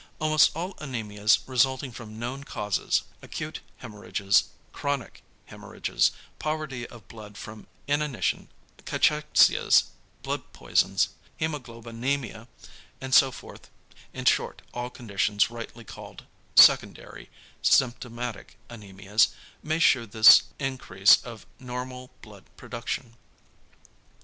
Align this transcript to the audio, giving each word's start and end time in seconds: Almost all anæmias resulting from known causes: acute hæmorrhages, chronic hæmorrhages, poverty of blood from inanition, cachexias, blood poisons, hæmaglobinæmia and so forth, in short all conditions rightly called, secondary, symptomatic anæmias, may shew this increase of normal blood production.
Almost 0.17 0.55
all 0.55 0.73
anæmias 0.77 1.41
resulting 1.45 1.91
from 1.91 2.17
known 2.17 2.43
causes: 2.43 3.03
acute 3.21 3.59
hæmorrhages, 3.83 4.45
chronic 4.73 5.21
hæmorrhages, 5.51 6.09
poverty 6.39 6.87
of 6.87 7.07
blood 7.07 7.37
from 7.37 7.67
inanition, 7.87 8.49
cachexias, 8.83 9.83
blood 10.23 10.53
poisons, 10.53 11.09
hæmaglobinæmia 11.39 12.47
and 12.99 13.13
so 13.13 13.29
forth, 13.31 13.69
in 14.11 14.25
short 14.25 14.63
all 14.73 14.89
conditions 14.89 15.51
rightly 15.51 15.83
called, 15.83 16.25
secondary, 16.55 17.29
symptomatic 17.61 18.57
anæmias, 18.71 19.27
may 19.61 19.77
shew 19.77 20.07
this 20.07 20.45
increase 20.57 21.21
of 21.23 21.45
normal 21.59 22.09
blood 22.23 22.45
production. 22.57 23.17